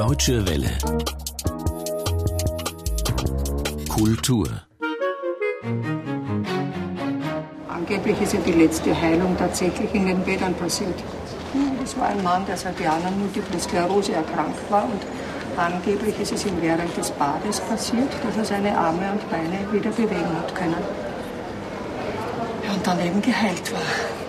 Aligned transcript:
Deutsche 0.00 0.42
Welle. 0.48 0.70
Kultur. 3.86 4.48
Angeblich 7.68 8.18
ist 8.22 8.32
ja 8.32 8.40
die 8.46 8.52
letzte 8.52 8.98
Heilung 8.98 9.36
tatsächlich 9.36 9.94
in 9.94 10.06
den 10.06 10.24
Bädern 10.24 10.54
passiert. 10.54 10.94
Das 11.82 11.98
war 11.98 12.06
ein 12.06 12.22
Mann, 12.22 12.46
der 12.46 12.56
seit 12.56 12.80
Jahren 12.80 13.04
an 13.04 13.18
Multiple 13.18 13.60
Sklerose 13.60 14.12
erkrankt 14.12 14.70
war 14.70 14.84
und 14.84 15.02
angeblich 15.58 16.18
ist 16.18 16.32
es 16.32 16.46
ihm 16.46 16.62
während 16.62 16.96
des 16.96 17.10
Bades 17.10 17.60
passiert, 17.60 18.08
dass 18.24 18.38
er 18.38 18.44
seine 18.46 18.78
Arme 18.78 19.12
und 19.12 19.30
Beine 19.30 19.70
wieder 19.70 19.90
bewegen 19.90 20.34
hat 20.38 20.54
können. 20.54 20.82
Und 22.74 22.86
dann 22.86 23.04
eben 23.04 23.20
geheilt 23.20 23.70
war. 23.70 24.19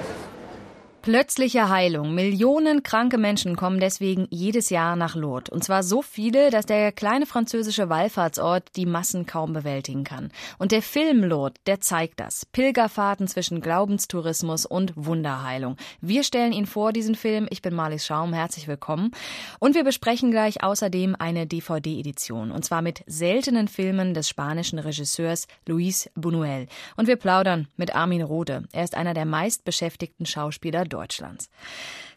Plötzliche 1.02 1.68
Heilung. 1.68 2.14
Millionen 2.14 2.84
kranke 2.84 3.18
Menschen 3.18 3.56
kommen 3.56 3.80
deswegen 3.80 4.28
jedes 4.30 4.70
Jahr 4.70 4.96
nach 4.96 5.16
Lourdes. 5.16 5.50
Und 5.52 5.64
zwar 5.64 5.82
so 5.82 6.04
viele, 6.04 6.52
dass 6.52 6.68
der 6.68 6.92
kleine 6.92 7.26
französische 7.26 7.90
Wallfahrtsort 7.90 8.76
die 8.76 8.86
Massen 8.86 9.26
kaum 9.26 9.52
bewältigen 9.52 10.04
kann. 10.04 10.32
Und 10.60 10.72
der 10.72 10.84
Film 10.84 11.24
Lourdes, 11.24 11.60
der 11.66 11.82
zeigt 11.82 12.20
das. 12.20 12.46
Pilgerfahrten 12.46 13.28
zwischen 13.28 13.62
Glaubenstourismus 13.62 14.68
und 14.68 14.94
Wunderheilung. 14.96 15.76
Wir 16.02 16.24
stellen 16.24 16.54
ihn 16.54 16.68
vor, 16.68 16.94
diesen 16.94 17.16
Film. 17.16 17.48
Ich 17.50 17.64
bin 17.64 17.74
Marlies 17.74 18.06
Schaum. 18.06 18.32
Herzlich 18.32 18.68
willkommen. 18.68 19.10
Und 19.58 19.74
wir 19.74 19.84
besprechen 19.84 20.30
gleich 20.30 20.64
außerdem 20.64 21.16
eine 21.18 21.48
DVD-Edition. 21.48 22.52
Und 22.52 22.64
zwar 22.64 22.84
mit 22.84 23.04
seltenen 23.08 23.68
Filmen 23.68 24.14
des 24.14 24.30
spanischen 24.30 24.78
Regisseurs 24.78 25.48
Luis 25.68 26.12
Buñuel. 26.16 26.68
Und 26.96 27.08
wir 27.08 27.16
plaudern 27.16 27.68
mit 27.76 27.96
Armin 27.96 28.22
Rode. 28.22 28.66
Er 28.72 28.84
ist 28.84 28.94
einer 28.94 29.16
der 29.16 29.26
meistbeschäftigten 29.26 30.28
Schauspieler 30.28 30.91
Deutschlands. 30.92 31.50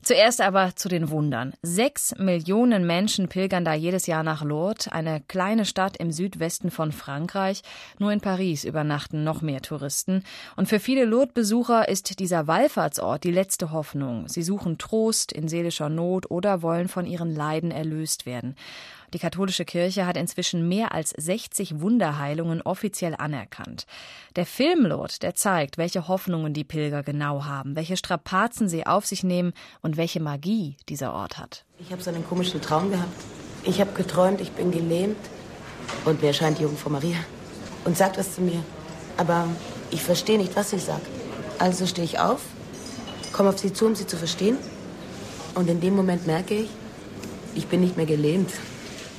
Zuerst 0.04 0.42
aber 0.42 0.76
zu 0.76 0.90
den 0.90 1.08
Wundern. 1.08 1.54
Sechs 1.62 2.14
Millionen 2.18 2.86
Menschen 2.86 3.28
pilgern 3.28 3.64
da 3.64 3.72
jedes 3.72 4.06
Jahr 4.06 4.22
nach 4.22 4.44
Lourdes, 4.44 4.88
eine 4.88 5.22
kleine 5.28 5.64
Stadt 5.64 5.96
im 5.96 6.12
Südwesten 6.12 6.70
von 6.70 6.92
Frankreich. 6.92 7.62
Nur 7.98 8.12
in 8.12 8.20
Paris 8.20 8.64
übernachten 8.64 9.24
noch 9.24 9.40
mehr 9.40 9.62
Touristen. 9.62 10.22
Und 10.56 10.68
für 10.68 10.78
viele 10.78 11.06
Lourdes-Besucher 11.06 11.88
ist 11.88 12.20
dieser 12.20 12.46
Wallfahrtsort 12.46 13.24
die 13.24 13.30
letzte 13.30 13.72
Hoffnung. 13.72 14.28
Sie 14.28 14.42
suchen 14.42 14.76
Trost 14.76 15.32
in 15.32 15.48
seelischer 15.48 15.88
Not 15.88 16.30
oder 16.30 16.60
wollen 16.60 16.88
von 16.88 17.06
ihren 17.06 17.34
Leiden 17.34 17.70
erlöst 17.70 18.26
werden. 18.26 18.56
Die 19.14 19.20
katholische 19.20 19.64
Kirche 19.64 20.06
hat 20.06 20.16
inzwischen 20.16 20.68
mehr 20.68 20.90
als 20.90 21.10
60 21.10 21.80
Wunderheilungen 21.80 22.60
offiziell 22.62 23.14
anerkannt. 23.16 23.86
Der 24.34 24.44
Film 24.44 24.84
Lourdes, 24.84 25.20
der 25.20 25.36
zeigt, 25.36 25.78
welche 25.78 26.08
Hoffnungen 26.08 26.52
die 26.52 26.64
Pilger 26.64 27.04
genau 27.04 27.44
haben, 27.44 27.76
welche 27.76 27.96
Strapazen 27.96 28.68
sie 28.68 28.88
auf 28.88 29.06
sich 29.06 29.22
nehmen 29.22 29.52
und 29.82 29.96
welche 29.96 30.18
Magie 30.18 30.76
dieser 30.88 31.14
Ort 31.14 31.38
hat. 31.38 31.64
Ich 31.78 31.92
habe 31.92 32.02
so 32.02 32.10
einen 32.10 32.26
komischen 32.26 32.60
Traum 32.60 32.90
gehabt. 32.90 33.12
Ich 33.62 33.80
habe 33.80 33.92
geträumt, 33.92 34.40
ich 34.40 34.50
bin 34.50 34.72
gelähmt 34.72 35.16
und 36.04 36.20
mir 36.20 36.28
erscheint 36.28 36.58
die 36.58 36.62
Jungfrau 36.62 36.90
Maria 36.90 37.18
und 37.84 37.96
sagt 37.96 38.18
was 38.18 38.34
zu 38.34 38.40
mir. 38.40 38.64
Aber 39.16 39.46
ich 39.92 40.02
verstehe 40.02 40.38
nicht, 40.38 40.56
was 40.56 40.70
sie 40.70 40.80
sagt. 40.80 41.06
Also 41.60 41.86
stehe 41.86 42.04
ich 42.04 42.18
auf, 42.18 42.40
komme 43.32 43.50
auf 43.50 43.60
sie 43.60 43.72
zu, 43.72 43.86
um 43.86 43.94
sie 43.94 44.08
zu 44.08 44.16
verstehen. 44.16 44.58
Und 45.54 45.70
in 45.70 45.80
dem 45.80 45.94
Moment 45.94 46.26
merke 46.26 46.54
ich, 46.54 46.68
ich 47.54 47.68
bin 47.68 47.80
nicht 47.80 47.96
mehr 47.96 48.06
gelähmt. 48.06 48.50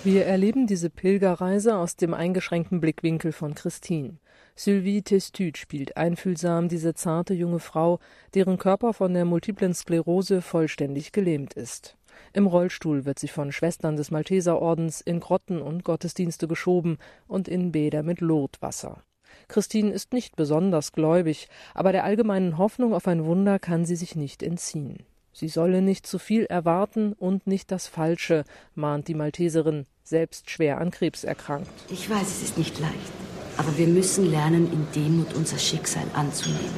Wir 0.06 0.28
erleben 0.28 0.67
diese 0.67 0.92
Pilgerreise 0.92 1.75
aus 1.75 1.95
dem 1.95 2.14
eingeschränkten 2.14 2.80
Blickwinkel 2.80 3.31
von 3.31 3.56
Christine. 3.56 4.20
Sylvie 4.56 5.02
Testude 5.02 5.58
spielt 5.58 5.97
einfühlsam 5.97 6.70
diese 6.70 6.94
zarte 6.94 7.34
junge 7.34 7.58
Frau, 7.58 7.97
deren 8.36 8.59
Körper 8.59 8.94
von 8.94 9.16
der 9.16 9.25
multiplen 9.25 9.73
Sklerose 9.73 10.44
vollständig 10.44 11.12
gelähmt 11.12 11.56
ist. 11.56 11.97
Im 12.34 12.45
Rollstuhl 12.45 13.06
wird 13.06 13.17
sie 13.17 13.28
von 13.28 13.52
Schwestern 13.52 13.95
des 13.95 14.12
Malteserordens 14.12 15.02
in 15.02 15.20
Grotten 15.20 15.59
und 15.59 15.84
Gottesdienste 15.84 16.47
geschoben 16.47 17.00
und 17.28 17.47
in 17.47 17.72
Bäder 17.72 18.03
mit 18.03 18.22
Lourdes-Wasser. 18.22 19.02
Christine 19.47 19.90
ist 19.90 20.14
nicht 20.14 20.36
besonders 20.36 20.92
gläubig, 20.92 21.47
aber 21.74 21.91
der 21.91 22.03
allgemeinen 22.03 22.59
Hoffnung 22.59 22.94
auf 22.94 23.07
ein 23.07 23.25
Wunder 23.25 23.57
kann 23.57 23.85
sie 23.85 23.96
sich 23.96 24.16
nicht 24.16 24.44
entziehen. 24.44 25.03
Sie 25.38 25.50
solle 25.50 25.81
nicht 25.81 26.07
zu 26.07 26.18
viel 26.18 26.46
erwarten 26.46 27.12
und 27.12 27.46
nicht 27.46 27.69
das 27.69 27.88
Falsche, 27.88 28.46
mahnt 28.73 29.09
die 29.09 29.16
Malteserin, 29.16 29.85
selbst 30.01 30.50
schwer 30.50 30.79
an 30.79 30.91
Krebs 30.91 31.25
erkrankt. 31.25 31.69
Ich 31.90 32.09
weiß, 32.09 32.25
es 32.25 32.41
ist 32.41 32.57
nicht 32.57 32.79
leicht, 32.79 33.12
aber 33.57 33.78
wir 33.78 33.88
müssen 33.88 34.31
lernen, 34.31 34.72
in 34.72 34.88
Demut 34.95 35.34
unser 35.34 35.57
Schicksal 35.57 36.06
anzunehmen. 36.13 36.78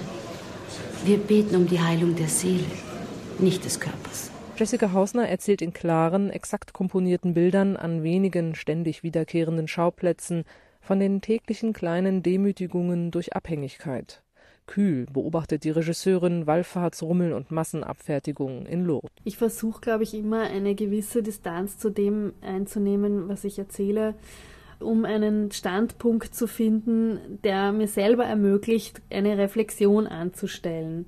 Wir 1.05 1.19
beten 1.19 1.55
um 1.55 1.67
die 1.67 1.79
Heilung 1.79 2.15
der 2.15 2.29
Seele, 2.29 2.65
nicht 3.37 3.63
des 3.63 3.79
Körpers. 3.79 4.31
Jessica 4.55 4.91
Hausner 4.91 5.29
erzählt 5.29 5.61
in 5.61 5.71
klaren, 5.71 6.31
exakt 6.31 6.73
komponierten 6.73 7.35
Bildern 7.35 7.77
an 7.77 8.01
wenigen 8.01 8.55
ständig 8.55 9.03
wiederkehrenden 9.03 9.67
Schauplätzen 9.67 10.45
von 10.81 10.99
den 10.99 11.21
täglichen 11.21 11.73
kleinen 11.73 12.23
Demütigungen 12.23 13.11
durch 13.11 13.35
Abhängigkeit. 13.35 14.23
Kühl 14.67 15.07
beobachtet 15.11 15.63
die 15.63 15.71
Regisseurin 15.71 16.45
Wallfahrtsrummel 16.45 17.33
und 17.33 17.49
Massenabfertigung 17.49 18.65
in 18.65 18.85
Lourdes. 18.85 19.09
Ich 19.23 19.37
versuche, 19.37 19.81
glaube 19.81 20.03
ich, 20.03 20.13
immer 20.13 20.41
eine 20.41 20.75
gewisse 20.75 21.23
Distanz 21.23 21.77
zu 21.79 21.89
dem 21.89 22.33
einzunehmen, 22.41 23.27
was 23.27 23.43
ich 23.43 23.57
erzähle, 23.57 24.13
um 24.79 25.05
einen 25.05 25.51
Standpunkt 25.51 26.35
zu 26.35 26.47
finden, 26.47 27.39
der 27.43 27.71
mir 27.71 27.87
selber 27.87 28.25
ermöglicht, 28.25 29.01
eine 29.09 29.37
Reflexion 29.37 30.05
anzustellen 30.05 31.07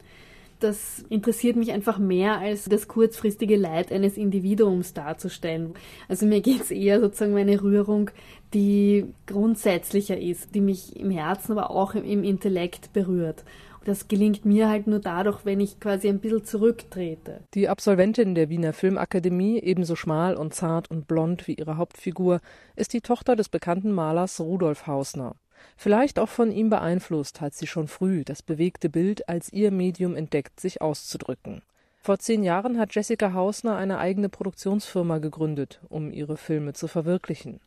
das 0.60 1.04
interessiert 1.10 1.56
mich 1.56 1.72
einfach 1.72 1.98
mehr 1.98 2.40
als 2.40 2.66
das 2.66 2.88
kurzfristige 2.88 3.56
Leid 3.56 3.92
eines 3.92 4.18
Individuums 4.18 4.94
darzustellen. 4.94 5.74
Also 6.08 6.26
mir 6.26 6.42
geht 6.42 6.62
es 6.62 6.72
eher 6.72 7.00
sozusagen 7.00 7.34
um 7.34 7.38
eine 7.38 7.62
Rührung, 7.62 8.12
die 8.54 9.06
grundsätzlicher 9.26 10.18
ist, 10.18 10.56
die 10.56 10.62
mich 10.62 10.96
im 10.96 11.12
Herzen, 11.12 11.54
aber 11.54 11.72
auch 11.72 11.96
im 11.96 12.24
Intellekt 12.24 12.94
berührt. 12.94 13.44
Das 13.86 14.08
gelingt 14.08 14.46
mir 14.46 14.70
halt 14.70 14.88
nur 14.88 15.00
dadurch, 15.00 15.46
wenn 15.46 15.60
ich 15.60 15.80
quasi 15.80 16.10
ein 16.10 16.20
bisschen 16.20 16.44
zurücktrete. 16.44 17.42
Die 17.54 17.70
Absolventin 17.70 18.36
der 18.36 18.50
Wiener 18.50 18.74
Filmakademie, 18.74 19.60
ebenso 19.60 19.96
schmal 19.96 20.36
und 20.36 20.54
zart 20.54 20.92
und 20.92 21.08
blond 21.08 21.48
wie 21.48 21.54
ihre 21.54 21.78
Hauptfigur, 21.78 22.42
ist 22.76 22.94
die 22.94 23.02
Tochter 23.02 23.36
des 23.36 23.50
bekannten 23.50 23.92
Malers 23.92 24.40
Rudolf 24.40 24.86
Hausner. 24.86 25.36
Vielleicht 25.78 26.20
auch 26.20 26.30
von 26.30 26.52
ihm 26.52 26.70
beeinflusst 26.70 27.42
hat 27.42 27.54
sie 27.54 27.68
schon 27.68 27.88
früh 27.88 28.24
das 28.24 28.42
bewegte 28.42 28.90
Bild 28.90 29.30
als 29.30 29.52
ihr 29.54 29.72
Medium 29.72 30.16
entdeckt, 30.16 30.60
sich 30.60 30.82
auszudrücken. 30.82 31.62
Vor 32.02 32.20
zehn 32.20 32.44
Jahren 32.44 32.78
hat 32.78 32.96
Jessica 32.96 33.34
Hausner 33.34 33.76
eine 33.76 33.98
eigene 33.98 34.30
Produktionsfirma 34.30 35.18
gegründet, 35.20 35.82
um 35.90 36.12
ihre 36.12 36.38
Filme 36.38 36.74
zu 36.74 36.88
verwirklichen. 36.88 37.60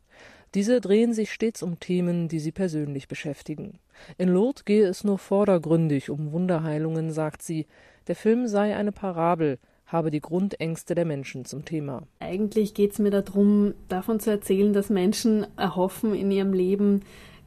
Diese 0.54 0.80
drehen 0.80 1.14
sich 1.14 1.32
stets 1.32 1.62
um 1.62 1.80
Themen, 1.80 2.28
die 2.28 2.38
sie 2.38 2.52
persönlich 2.52 3.08
beschäftigen. 3.08 3.78
In 4.18 4.28
Lourdes 4.28 4.64
gehe 4.64 4.86
es 4.86 5.04
nur 5.04 5.18
vordergründig 5.18 6.10
um 6.10 6.32
Wunderheilungen, 6.32 7.10
sagt 7.10 7.42
sie. 7.42 7.66
Der 8.06 8.16
Film 8.16 8.46
sei 8.48 8.76
eine 8.76 8.92
Parabel, 8.92 9.58
habe 9.86 10.10
die 10.10 10.20
Grundängste 10.20 10.94
der 10.94 11.04
Menschen 11.04 11.44
zum 11.44 11.64
Thema. 11.64 12.02
Eigentlich 12.20 12.74
geht 12.74 12.92
es 12.92 12.98
mir 12.98 13.10
darum, 13.10 13.74
davon 13.88 14.20
zu 14.20 14.30
erzählen, 14.30 14.72
dass 14.72 14.90
Menschen 14.90 15.46
erhoffen, 15.56 16.14
in 16.14 16.30
ihrem 16.30 16.52
Leben 16.52 17.02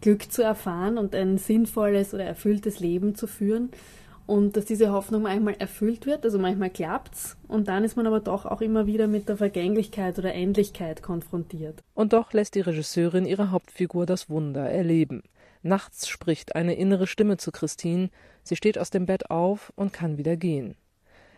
Glück 0.06 0.32
zu 0.32 0.44
erfahren 0.44 1.00
und 1.00 1.16
ein 1.16 1.40
sinnvolles 1.40 2.14
oder 2.14 2.26
erfülltes 2.26 2.80
Leben 2.80 3.16
zu 3.16 3.26
führen. 3.26 3.72
Und 4.28 4.56
dass 4.56 4.66
diese 4.66 4.92
Hoffnung 4.92 5.24
manchmal 5.24 5.56
erfüllt 5.56 6.06
wird, 6.06 6.24
also 6.24 6.38
manchmal 6.38 6.70
klappt's, 6.70 7.38
und 7.48 7.68
dann 7.68 7.84
ist 7.84 7.98
man 7.98 8.06
aber 8.06 8.20
doch 8.20 8.46
auch 8.46 8.62
immer 8.62 8.86
wieder 8.86 9.08
mit 9.08 9.30
der 9.30 9.38
Vergänglichkeit 9.38 10.20
oder 10.20 10.32
Endlichkeit 10.32 11.02
konfrontiert. 11.02 11.84
Und 11.96 12.14
doch 12.14 12.34
lässt 12.34 12.54
die 12.54 12.62
Regisseurin 12.62 13.26
ihre 13.26 13.50
Hauptfigur 13.50 14.06
das 14.06 14.30
Wunder 14.30 14.70
erleben. 14.70 15.24
Nachts 15.64 16.08
spricht 16.08 16.56
eine 16.56 16.76
innere 16.76 17.08
Stimme 17.08 17.38
zu 17.38 17.52
Christine, 17.52 18.12
sie 18.44 18.56
steht 18.56 18.78
aus 18.78 18.92
dem 18.92 19.08
Bett 19.08 19.32
auf 19.32 19.74
und 19.76 19.92
kann 19.92 20.20
wieder 20.20 20.38
gehen. 20.38 20.76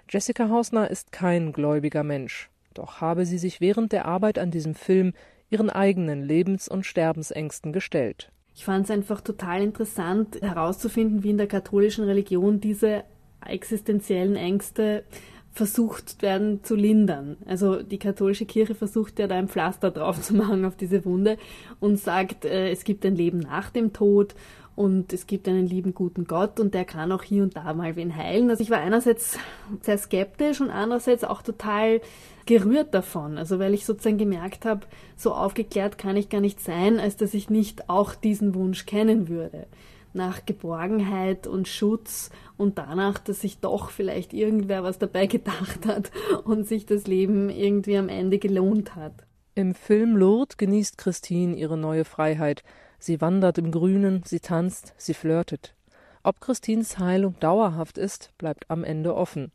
Jessica 0.10 0.50
Hausner 0.50 0.92
ist 0.92 1.14
kein 1.14 1.54
gläubiger 1.54 2.04
Mensch, 2.04 2.50
doch 2.74 3.00
habe 3.00 3.26
sie 3.26 3.38
sich 3.38 3.62
während 3.62 3.94
der 3.94 4.06
Arbeit 4.06 4.38
an 4.38 4.52
diesem 4.52 4.76
Film 4.76 5.13
ihren 5.50 5.70
eigenen 5.70 6.22
Lebens- 6.22 6.68
und 6.68 6.86
Sterbensängsten 6.86 7.72
gestellt. 7.72 8.30
Ich 8.57 8.65
fand 8.65 8.86
es 8.86 8.92
einfach 8.92 9.21
total 9.21 9.62
interessant 9.62 10.42
herauszufinden, 10.42 11.21
wie 11.21 11.30
in 11.30 11.38
der 11.38 11.45
katholischen 11.45 12.06
Religion 12.06 12.59
diese 12.59 13.04
existenziellen 13.45 14.36
Ängste 14.36 15.04
versucht 15.51 16.24
werden 16.24 16.63
zu 16.63 16.74
lindern. 16.74 17.38
Also 17.45 17.83
die 17.83 18.00
katholische 18.00 18.48
Kirche 18.48 18.74
versucht 18.74 19.19
ja 19.19 19.27
da 19.27 19.36
ein 19.36 19.48
Pflaster 19.48 19.92
drauf 19.92 20.19
zu 20.19 20.33
machen 20.36 20.65
auf 20.65 20.75
diese 20.75 21.06
Wunde 21.06 21.38
und 21.80 22.00
sagt, 22.00 22.45
äh, 22.45 22.71
es 22.71 22.83
gibt 22.83 23.06
ein 23.06 23.15
Leben 23.15 23.42
nach 23.42 23.69
dem 23.69 23.94
Tod 23.94 24.33
und 24.77 25.12
es 25.12 25.25
gibt 25.25 25.47
einen 25.47 25.65
lieben 25.65 25.95
guten 25.95 26.25
Gott 26.25 26.59
und 26.59 26.75
der 26.75 26.85
kann 26.85 27.12
auch 27.12 27.24
hier 27.24 27.41
und 27.41 27.57
da 27.57 27.74
mal 27.74 27.95
wen 27.95 28.15
heilen. 28.15 28.51
Also 28.51 28.62
ich 28.62 28.69
war 28.69 28.77
einerseits 28.77 29.39
sehr 29.81 29.97
skeptisch 29.97 30.62
und 30.62 30.69
andererseits 30.69 31.24
auch 31.24 31.41
total 31.41 32.00
gerührt 32.45 32.94
davon. 32.94 33.39
Also 33.39 33.57
weil 33.57 33.74
ich 33.74 33.88
sozusagen 33.88 34.19
gemerkt 34.19 34.65
habe, 34.65 34.85
so 35.15 35.33
aufgeklärt 35.33 35.97
kann 35.97 36.15
ich 36.15 36.29
gar 36.29 36.41
nicht 36.41 36.62
sein, 36.62 37.00
als 37.00 37.18
dass 37.18 37.33
ich 37.33 37.50
nicht 37.50 37.89
auch 37.89 38.13
diesen 38.13 38.53
Wunsch 38.53 38.85
kennen 38.85 39.29
würde. 39.29 39.65
Nach 40.13 40.45
Geborgenheit 40.45 41.47
und 41.47 41.68
Schutz 41.68 42.29
und 42.56 42.77
danach, 42.77 43.18
dass 43.18 43.41
sich 43.41 43.57
doch 43.57 43.89
vielleicht 43.89 44.31
irgendwer 44.31 44.83
was 44.83 45.00
dabei 45.00 45.25
gedacht 45.25 45.88
hat 45.88 46.12
und 46.44 46.68
sich 46.68 46.85
das 46.85 47.07
Leben 47.07 47.50
irgendwie 47.50 47.97
am 47.97 48.09
Ende 48.09 48.38
gelohnt 48.38 48.95
hat. 48.95 49.25
Im 49.56 49.74
Film 49.74 50.15
Lourdes 50.15 50.57
genießt 50.57 51.00
Christine 51.00 51.56
ihre 51.56 51.79
neue 51.79 52.06
Freiheit. 52.06 52.63
Sie 53.00 53.22
wandert 53.22 53.58
im 53.58 53.72
Grünen, 53.72 54.24
sie 54.26 54.40
tanzt, 54.40 54.94
sie 54.98 55.14
flirtet. 55.14 55.76
Ob 56.24 56.42
Christines 56.42 57.00
Heilung 57.00 57.40
dauerhaft 57.40 57.98
ist, 57.98 58.32
bleibt 58.38 58.70
am 58.70 58.84
Ende 58.84 59.16
offen. 59.16 59.52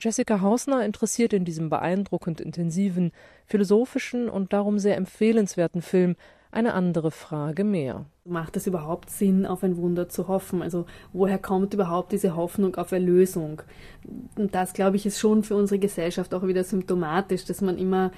Jessica 0.00 0.40
Hausner 0.40 0.84
interessiert 0.84 1.32
in 1.32 1.44
diesem 1.44 1.70
beeindruckend 1.70 2.40
intensiven, 2.40 3.12
philosophischen 3.46 4.28
und 4.28 4.52
darum 4.52 4.78
sehr 4.78 4.96
empfehlenswerten 4.96 5.82
Film 5.82 6.16
eine 6.50 6.72
andere 6.72 7.10
Frage 7.10 7.64
mehr. 7.64 8.06
Macht 8.24 8.56
es 8.56 8.66
überhaupt 8.66 9.10
Sinn, 9.10 9.44
auf 9.44 9.62
ein 9.62 9.76
Wunder 9.76 10.08
zu 10.08 10.28
hoffen? 10.28 10.62
Also 10.62 10.86
woher 11.12 11.38
kommt 11.38 11.74
überhaupt 11.74 12.12
diese 12.12 12.36
Hoffnung 12.36 12.76
auf 12.76 12.92
Erlösung? 12.92 13.62
Und 14.36 14.54
das, 14.54 14.72
glaube 14.72 14.96
ich, 14.96 15.04
ist 15.04 15.18
schon 15.18 15.42
für 15.42 15.56
unsere 15.56 15.78
Gesellschaft 15.78 16.32
auch 16.32 16.46
wieder 16.46 16.64
symptomatisch, 16.64 17.44
dass 17.44 17.60
man 17.60 17.76
immer 17.76 18.12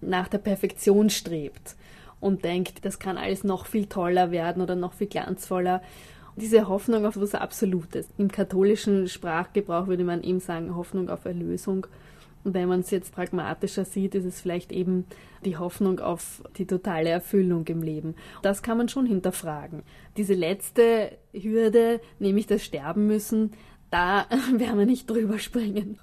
nach 0.00 0.28
der 0.28 0.38
Perfektion 0.38 1.10
strebt 1.10 1.76
und 2.20 2.44
denkt, 2.44 2.84
das 2.84 2.98
kann 2.98 3.18
alles 3.18 3.44
noch 3.44 3.66
viel 3.66 3.86
toller 3.86 4.30
werden 4.30 4.62
oder 4.62 4.74
noch 4.74 4.94
viel 4.94 5.06
glanzvoller. 5.06 5.82
Diese 6.36 6.68
Hoffnung 6.68 7.06
auf 7.06 7.16
etwas 7.16 7.34
Absolutes. 7.34 8.08
Im 8.18 8.30
katholischen 8.30 9.08
Sprachgebrauch 9.08 9.86
würde 9.86 10.04
man 10.04 10.22
eben 10.22 10.40
sagen, 10.40 10.76
Hoffnung 10.76 11.08
auf 11.08 11.24
Erlösung. 11.24 11.86
Und 12.44 12.54
wenn 12.54 12.68
man 12.68 12.80
es 12.80 12.90
jetzt 12.90 13.12
pragmatischer 13.12 13.84
sieht, 13.84 14.14
ist 14.14 14.24
es 14.24 14.40
vielleicht 14.40 14.70
eben 14.70 15.06
die 15.44 15.56
Hoffnung 15.56 15.98
auf 15.98 16.42
die 16.58 16.66
totale 16.66 17.08
Erfüllung 17.08 17.66
im 17.66 17.82
Leben. 17.82 18.14
Das 18.42 18.62
kann 18.62 18.78
man 18.78 18.88
schon 18.88 19.06
hinterfragen. 19.06 19.82
Diese 20.16 20.34
letzte 20.34 21.10
Hürde, 21.32 22.00
nämlich 22.18 22.46
das 22.46 22.62
Sterben 22.62 23.06
müssen, 23.06 23.52
da 23.90 24.26
werden 24.52 24.78
wir 24.78 24.86
nicht 24.86 25.10
drüber 25.10 25.38
springen. 25.38 25.98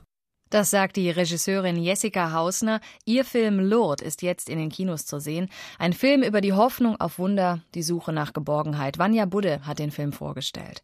Das 0.53 0.69
sagt 0.69 0.97
die 0.97 1.09
Regisseurin 1.09 1.81
Jessica 1.81 2.31
Hausner. 2.31 2.79
Ihr 3.05 3.25
Film 3.25 3.59
Lourdes 3.59 4.05
ist 4.05 4.21
jetzt 4.21 4.49
in 4.49 4.59
den 4.59 4.69
Kinos 4.69 5.07
zu 5.07 5.19
sehen. 5.19 5.49
Ein 5.79 5.93
Film 5.93 6.21
über 6.21 6.41
die 6.41 6.53
Hoffnung 6.53 6.95
auf 7.01 7.17
Wunder, 7.17 7.61
die 7.73 7.81
Suche 7.81 8.13
nach 8.13 8.33
Geborgenheit. 8.33 8.99
Vanya 8.99 9.25
Budde 9.25 9.61
hat 9.65 9.79
den 9.79 9.89
Film 9.89 10.13
vorgestellt. 10.13 10.83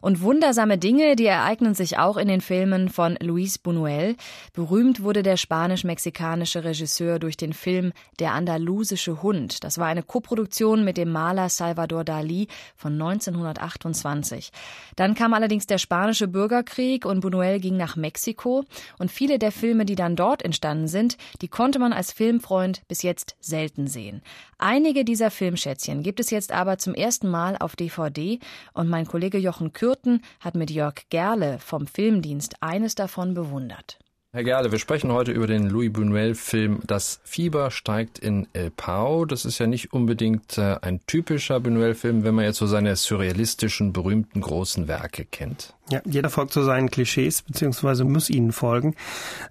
Und 0.00 0.22
wundersame 0.22 0.78
Dinge, 0.78 1.16
die 1.16 1.26
ereignen 1.26 1.74
sich 1.74 1.98
auch 1.98 2.16
in 2.16 2.28
den 2.28 2.40
Filmen 2.40 2.88
von 2.88 3.18
Luis 3.20 3.60
Buñuel. 3.62 4.16
Berühmt 4.54 5.02
wurde 5.02 5.22
der 5.22 5.36
spanisch-mexikanische 5.36 6.64
Regisseur 6.64 7.18
durch 7.18 7.36
den 7.36 7.52
Film 7.52 7.92
Der 8.20 8.32
andalusische 8.32 9.20
Hund. 9.22 9.64
Das 9.64 9.76
war 9.76 9.88
eine 9.88 10.02
Koproduktion 10.02 10.82
mit 10.82 10.96
dem 10.96 11.12
Maler 11.12 11.50
Salvador 11.50 12.04
Dali 12.04 12.48
von 12.74 12.94
1928. 12.94 14.50
Dann 14.96 15.14
kam 15.14 15.34
allerdings 15.34 15.66
der 15.66 15.76
spanische 15.76 16.26
Bürgerkrieg 16.26 17.04
und 17.04 17.22
Buñuel 17.22 17.58
ging 17.58 17.76
nach 17.76 17.96
Mexiko 17.96 18.64
und 18.98 19.09
viele 19.10 19.38
der 19.38 19.52
Filme, 19.52 19.84
die 19.84 19.94
dann 19.94 20.16
dort 20.16 20.42
entstanden 20.42 20.88
sind, 20.88 21.18
die 21.42 21.48
konnte 21.48 21.78
man 21.78 21.92
als 21.92 22.12
Filmfreund 22.12 22.82
bis 22.88 23.02
jetzt 23.02 23.36
selten 23.40 23.86
sehen. 23.86 24.22
Einige 24.58 25.04
dieser 25.04 25.30
Filmschätzchen 25.30 26.02
gibt 26.02 26.20
es 26.20 26.30
jetzt 26.30 26.52
aber 26.52 26.78
zum 26.78 26.94
ersten 26.94 27.28
Mal 27.28 27.56
auf 27.58 27.76
DVD 27.76 28.38
und 28.72 28.88
mein 28.88 29.06
Kollege 29.06 29.38
Jochen 29.38 29.72
Kürten 29.72 30.22
hat 30.40 30.54
mit 30.54 30.70
Jörg 30.70 30.94
Gerle 31.10 31.58
vom 31.58 31.86
Filmdienst 31.86 32.62
eines 32.62 32.94
davon 32.94 33.34
bewundert. 33.34 33.98
Herr 34.32 34.44
Gerle, 34.44 34.70
wir 34.70 34.78
sprechen 34.78 35.10
heute 35.10 35.32
über 35.32 35.48
den 35.48 35.68
Louis 35.68 35.90
Buñuel-Film 35.90 36.82
Das 36.86 37.20
Fieber 37.24 37.72
steigt 37.72 38.20
in 38.20 38.46
El 38.52 38.70
Pau. 38.70 39.24
Das 39.24 39.44
ist 39.44 39.58
ja 39.58 39.66
nicht 39.66 39.92
unbedingt 39.92 40.56
äh, 40.56 40.76
ein 40.82 41.00
typischer 41.08 41.56
Buñuel-Film, 41.56 42.22
wenn 42.22 42.36
man 42.36 42.44
jetzt 42.44 42.58
so 42.58 42.68
seine 42.68 42.94
surrealistischen, 42.94 43.92
berühmten, 43.92 44.40
großen 44.40 44.86
Werke 44.86 45.24
kennt. 45.24 45.74
Ja, 45.90 46.00
jeder 46.04 46.30
folgt 46.30 46.52
so 46.52 46.62
seinen 46.62 46.92
Klischees, 46.92 47.42
beziehungsweise 47.42 48.04
muss 48.04 48.30
ihnen 48.30 48.52
folgen. 48.52 48.94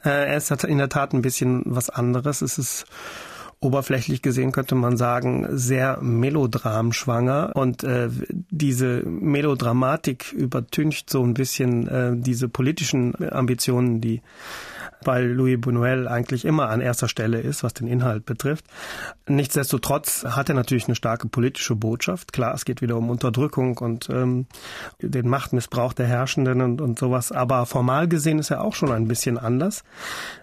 Äh, 0.05 0.29
er 0.29 0.37
ist 0.37 0.49
in 0.63 0.77
der 0.77 0.87
Tat 0.87 1.11
ein 1.11 1.23
bisschen 1.23 1.63
was 1.65 1.89
anderes. 1.89 2.41
Es 2.41 2.57
ist 2.57 2.85
oberflächlich 3.61 4.21
gesehen 4.21 4.51
könnte 4.51 4.75
man 4.75 4.95
sagen, 4.97 5.47
sehr 5.51 6.01
melodramschwanger. 6.01 7.51
Und 7.55 7.83
äh, 7.83 8.09
diese 8.49 9.03
Melodramatik 9.05 10.31
übertüncht 10.31 11.09
so 11.09 11.23
ein 11.23 11.33
bisschen 11.33 11.87
äh, 11.87 12.11
diese 12.15 12.47
politischen 12.47 13.13
Ambitionen, 13.31 13.99
die 13.99 14.21
weil 15.03 15.25
Louis 15.27 15.57
Buñuel 15.57 16.07
eigentlich 16.07 16.45
immer 16.45 16.69
an 16.69 16.81
erster 16.81 17.07
Stelle 17.07 17.39
ist, 17.39 17.63
was 17.63 17.73
den 17.73 17.87
Inhalt 17.87 18.25
betrifft. 18.25 18.65
Nichtsdestotrotz 19.27 20.25
hat 20.25 20.49
er 20.49 20.55
natürlich 20.55 20.87
eine 20.87 20.95
starke 20.95 21.27
politische 21.27 21.75
Botschaft. 21.75 22.33
Klar, 22.33 22.53
es 22.53 22.65
geht 22.65 22.81
wieder 22.81 22.97
um 22.97 23.09
Unterdrückung 23.09 23.77
und 23.77 24.09
ähm, 24.09 24.47
den 25.01 25.27
Machtmissbrauch 25.29 25.93
der 25.93 26.07
Herrschenden 26.07 26.61
und, 26.61 26.81
und 26.81 26.99
sowas. 26.99 27.31
Aber 27.31 27.65
formal 27.65 28.07
gesehen 28.07 28.39
ist 28.39 28.51
er 28.51 28.63
auch 28.63 28.73
schon 28.73 28.91
ein 28.91 29.07
bisschen 29.07 29.37
anders, 29.37 29.83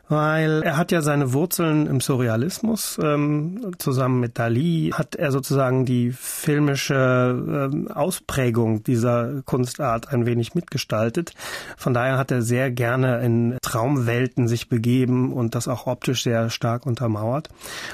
weil 0.09 0.63
er 0.63 0.77
hat 0.77 0.93
ja 0.93 1.03
seine 1.03 1.33
Wurzeln 1.33 1.87
im 1.87 2.01
Surrealismus. 2.01 2.99
Ähm, 3.03 3.73
zusammen 3.79 4.21
mit 4.21 4.39
Dali 4.39 4.93
hat 4.95 5.17
er 5.17 5.33
sozusagen 5.33 5.85
die 5.85 6.13
filmische 6.13 6.95
ähm, 6.95 7.91
Ausprägung 7.91 8.85
dieser 8.85 9.43
Kunstart 9.43 10.13
ein 10.13 10.27
wenig 10.27 10.55
mitgestaltet. 10.55 11.33
Von 11.77 11.93
daher 11.93 12.19
hat 12.19 12.31
er 12.31 12.43
sehr 12.43 12.71
gerne 12.71 13.21
in 13.25 13.57
Traumwelten 13.67 14.47
sich 14.47 14.69
begeben 14.69 15.33
und 15.33 15.57
das 15.57 15.67
auch 15.67 15.89
optisch 15.89 16.23
sehr 16.23 16.51
stark 16.51 16.87
untermauert. 16.87 17.49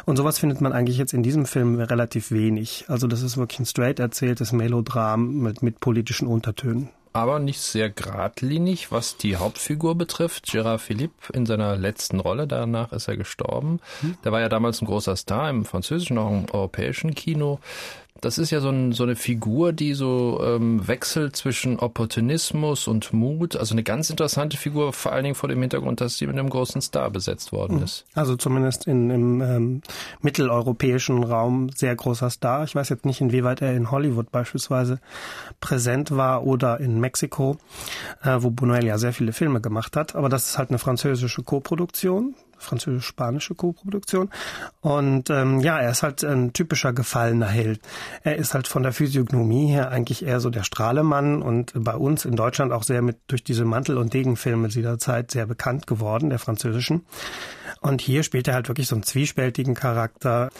Und 0.05 0.17
sowas 0.17 0.39
findet 0.39 0.61
man 0.61 0.75
eigentlich 0.75 0.99
jetzt 0.99 1.15
in 1.15 1.23
diesem 1.23 1.47
Film 1.47 1.81
relativ 1.81 2.31
wenig. 2.31 2.85
Also 2.89 3.07
das 3.07 3.23
ist 3.23 3.39
wirklich 3.39 3.61
ein 3.61 3.67
straight 3.67 3.99
erzähltes 3.99 4.53
Melodram 4.53 5.39
mit, 5.39 5.63
mit 5.63 5.81
politischen 5.81 6.29
Untertönen 6.29 6.91
aber 7.15 7.39
nicht 7.39 7.61
sehr 7.61 7.91
geradlinig, 7.91 8.91
was 8.91 9.19
die 9.19 9.37
Hauptfigur 9.37 9.95
betrifft. 9.97 10.47
Gérard 10.47 10.79
Philippe 10.79 11.33
in 11.35 11.45
seiner 11.45 11.77
letzten 11.77 12.21
Rolle, 12.21 12.47
danach 12.47 12.93
ist 12.93 13.07
er 13.07 13.19
gestorben. 13.19 13.81
Hm. 14.01 14.17
Der 14.25 14.33
war 14.33 14.41
ja 14.41 14.49
damals 14.49 14.81
ein 14.81 14.87
großer 14.87 15.15
Star 15.17 15.51
im 15.51 15.67
französischen, 15.67 16.17
auch 16.17 16.31
im 16.31 16.47
europäischen 16.51 17.15
Kino. 17.15 17.61
Das 18.23 18.39
ist 18.39 18.51
ja 18.51 18.61
so, 18.61 18.69
ein, 18.69 18.93
so 18.93 19.03
eine 19.03 19.17
Figur, 19.17 19.73
die 19.73 19.95
so 19.95 20.41
ähm, 20.45 20.87
wechselt 20.87 21.35
zwischen 21.35 21.81
Opportunismus 21.81 22.87
und 22.87 23.13
Mut. 23.13 23.57
Also 23.57 23.75
eine 23.75 23.83
ganz 23.83 24.11
interessante 24.11 24.57
Figur, 24.57 24.93
vor 24.93 25.11
allen 25.11 25.25
Dingen 25.25 25.35
vor 25.35 25.49
dem 25.49 25.61
Hintergrund, 25.61 26.01
dass 26.01 26.19
sie 26.19 26.29
mit 26.29 26.39
einem 26.39 26.49
großen 26.49 26.81
Star 26.81 27.11
besetzt 27.11 27.51
worden 27.51 27.79
mhm. 27.79 27.83
ist. 27.83 28.05
Also 28.15 28.37
zumindest 28.37 28.87
in, 28.87 29.11
im 29.11 29.41
ähm, 29.43 29.83
mitteleuropäischen 30.21 31.25
Raum 31.25 31.71
sehr 31.75 31.97
großer 31.97 32.31
Star. 32.31 32.63
Ich 32.63 32.77
weiß 32.77 32.91
jetzt 32.91 33.05
nicht, 33.05 33.21
inwieweit 33.21 33.61
er 33.61 33.75
in 33.75 33.91
Hollywood 33.91 34.31
beispielsweise 34.31 35.01
präsent 35.61 36.13
war 36.13 36.47
oder 36.47 36.79
in 36.79 37.01
Mexiko, 37.01 37.59
äh, 38.23 38.37
wo 38.39 38.51
Buñuel 38.51 38.85
ja 38.85 38.99
sehr 38.99 39.13
viele 39.13 39.33
Filme 39.33 39.61
gemacht 39.61 39.97
hat. 39.97 40.15
Aber 40.15 40.29
das 40.29 40.47
ist 40.47 40.59
halt 40.59 40.71
eine 40.71 40.79
französische 40.79 41.43
Koproduktion 41.43 42.37
französisch-spanische 42.63 43.55
Co-Produktion. 43.55 44.31
Und 44.81 45.31
ähm, 45.31 45.61
ja, 45.61 45.79
er 45.79 45.91
ist 45.91 46.03
halt 46.03 46.25
ein 46.25 46.53
typischer 46.53 46.93
gefallener 46.93 47.49
Held. 47.49 47.81
Er 48.23 48.37
ist 48.37 48.55
halt 48.55 48.69
von 48.69 48.83
der 48.83 48.93
Physiognomie 48.93 49.71
her 49.71 49.91
eigentlich 49.91 50.25
eher 50.25 50.41
so 50.41 50.51
der 50.51 50.65
Strahlemann 50.65 51.43
und 51.43 51.73
bei 51.75 51.95
uns 51.95 52.25
in 52.25 52.37
Deutschland 52.37 52.73
auch 52.73 52.83
sehr 52.83 53.03
mit 53.03 53.19
durch 53.27 53.45
diese 53.45 53.65
Mantel- 53.65 53.99
und 53.99 54.15
Degenfilme 54.15 54.69
dieser 54.69 54.99
Zeit 54.99 55.31
sehr 55.31 55.47
bekannt 55.47 55.87
geworden, 55.87 56.31
der 56.31 56.39
französischen. 56.39 57.05
Und 57.81 58.01
hier 58.01 58.23
spielt 58.23 58.47
er 58.49 58.55
halt 58.55 58.69
wirklich 58.69 58.87
so 58.87 58.95
einen 58.95 59.03
zwiespältigen 59.03 59.75
Charakter 59.75 60.51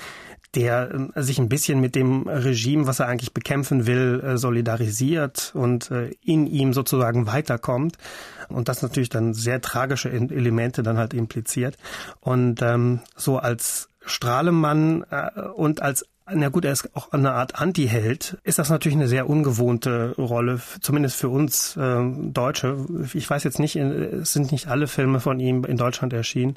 der 0.55 1.11
äh, 1.15 1.23
sich 1.23 1.39
ein 1.39 1.49
bisschen 1.49 1.81
mit 1.81 1.95
dem 1.95 2.29
Regime, 2.29 2.87
was 2.87 3.01
er 3.01 3.09
eigentlich 3.09 3.33
bekämpfen 3.33 3.87
will, 3.87 4.23
äh, 4.25 4.39
solidarisiert 4.39 5.53
und 5.55 5.91
äh, 5.91 6.11
in 6.23 6.47
ihm 6.47 6.73
sozusagen 6.73 7.27
weiterkommt. 7.27 7.97
Und 8.49 8.69
das 8.69 8.83
natürlich 8.83 9.09
dann 9.09 9.35
sehr 9.35 9.61
tragische 9.61 10.11
Elemente 10.11 10.83
dann 10.83 10.99
halt 10.99 11.15
impliziert. 11.15 11.79
Und 12.21 12.61
ähm, 12.61 13.01
so 13.17 13.39
als 13.39 13.89
Strahlemann 14.05 15.05
und 15.55 15.81
als 15.81 16.05
na 16.35 16.49
gut, 16.49 16.65
er 16.65 16.73
ist 16.73 16.95
auch 16.95 17.13
eine 17.13 17.33
Art 17.33 17.61
Anti-Held. 17.61 18.39
Ist 18.45 18.59
das 18.59 18.71
natürlich 18.71 18.97
eine 18.97 19.09
sehr 19.09 19.29
ungewohnte 19.29 20.15
Rolle, 20.17 20.61
zumindest 20.81 21.17
für 21.17 21.29
uns 21.29 21.77
äh, 21.77 22.01
Deutsche. 22.03 22.87
Ich 23.15 23.29
weiß 23.29 23.45
jetzt 23.45 23.59
nicht, 23.59 23.77
es 23.77 24.33
sind 24.33 24.53
nicht 24.53 24.69
alle 24.69 24.87
Filme 24.87 25.21
von 25.21 25.41
ihm 25.41 25.65
in 25.65 25.77
Deutschland 25.77 26.13
erschienen. 26.13 26.57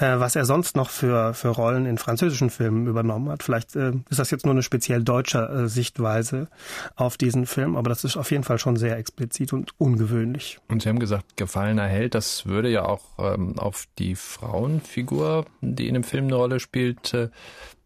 Äh, 0.00 0.18
was 0.18 0.34
er 0.34 0.46
sonst 0.46 0.76
noch 0.76 0.88
für, 0.88 1.34
für 1.34 1.48
Rollen 1.48 1.84
in 1.84 1.98
französischen 1.98 2.48
Filmen 2.48 2.86
übernommen 2.86 3.28
hat. 3.28 3.42
Vielleicht 3.42 3.76
äh, 3.76 3.92
ist 4.08 4.18
das 4.18 4.30
jetzt 4.30 4.46
nur 4.46 4.54
eine 4.54 4.62
speziell 4.62 5.04
deutsche 5.04 5.40
äh, 5.40 5.68
Sichtweise 5.68 6.48
auf 6.96 7.18
diesen 7.18 7.44
Film, 7.44 7.76
aber 7.76 7.90
das 7.90 8.04
ist 8.04 8.16
auf 8.16 8.30
jeden 8.30 8.42
Fall 8.42 8.58
schon 8.58 8.76
sehr 8.76 8.96
explizit 8.96 9.52
und 9.52 9.72
ungewöhnlich. 9.78 10.58
Und 10.68 10.82
Sie 10.82 10.88
haben 10.88 11.00
gesagt, 11.00 11.36
gefallener 11.36 11.86
Held, 11.86 12.14
das 12.14 12.46
würde 12.46 12.70
ja 12.70 12.86
auch 12.86 13.02
ähm, 13.18 13.58
auf 13.58 13.84
die 13.98 14.14
Frauenfigur, 14.14 15.44
die 15.60 15.86
in 15.86 15.94
dem 15.94 16.04
Film 16.04 16.24
eine 16.24 16.36
Rolle 16.36 16.60
spielt, 16.60 17.12
äh, 17.12 17.28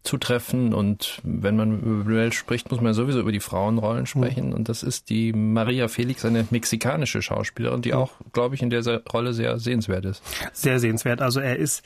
zutreffen. 0.05 0.73
Und 0.73 1.19
wenn 1.23 1.55
man 1.55 1.79
über 1.81 2.09
Buñuel 2.09 2.31
spricht, 2.31 2.71
muss 2.71 2.81
man 2.81 2.93
sowieso 2.93 3.19
über 3.19 3.31
die 3.31 3.39
Frauenrollen 3.39 4.05
sprechen. 4.05 4.49
Mhm. 4.49 4.53
Und 4.53 4.69
das 4.69 4.83
ist 4.83 5.09
die 5.09 5.33
Maria 5.33 5.87
Felix, 5.87 6.23
eine 6.23 6.45
mexikanische 6.49 7.21
Schauspielerin, 7.21 7.81
die 7.81 7.91
mhm. 7.91 7.97
auch, 7.97 8.11
glaube 8.33 8.55
ich, 8.55 8.61
in 8.61 8.69
dieser 8.69 9.03
Rolle 9.05 9.33
sehr 9.33 9.59
sehenswert 9.59 10.05
ist. 10.05 10.21
Sehr 10.53 10.79
sehenswert. 10.79 11.21
Also 11.21 11.39
er 11.39 11.57
ist 11.57 11.83